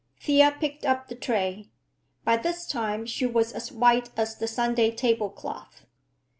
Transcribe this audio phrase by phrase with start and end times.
[0.19, 1.69] Thea picked up the tray.
[2.25, 5.85] By this time she was as white as the Sunday tablecloth.